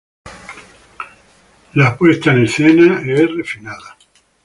[1.75, 3.95] La puesta en escena es refinada.